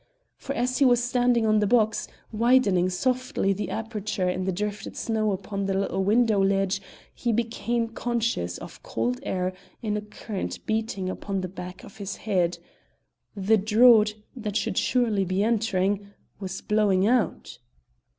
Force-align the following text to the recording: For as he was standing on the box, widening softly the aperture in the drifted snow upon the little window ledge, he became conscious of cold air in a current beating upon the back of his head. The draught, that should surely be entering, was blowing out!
For 0.35 0.55
as 0.55 0.79
he 0.79 0.83
was 0.85 1.03
standing 1.03 1.45
on 1.45 1.59
the 1.59 1.67
box, 1.67 2.07
widening 2.31 2.89
softly 2.89 3.53
the 3.53 3.69
aperture 3.69 4.27
in 4.27 4.45
the 4.45 4.51
drifted 4.51 4.97
snow 4.97 5.31
upon 5.31 5.67
the 5.67 5.75
little 5.75 6.03
window 6.03 6.43
ledge, 6.43 6.81
he 7.13 7.31
became 7.31 7.87
conscious 7.87 8.57
of 8.57 8.81
cold 8.81 9.19
air 9.21 9.53
in 9.83 9.95
a 9.95 10.01
current 10.01 10.65
beating 10.65 11.07
upon 11.07 11.41
the 11.41 11.47
back 11.47 11.83
of 11.83 11.97
his 11.97 12.15
head. 12.15 12.57
The 13.35 13.57
draught, 13.57 14.15
that 14.35 14.55
should 14.57 14.79
surely 14.79 15.23
be 15.23 15.43
entering, 15.43 16.07
was 16.39 16.61
blowing 16.61 17.05
out! 17.05 17.59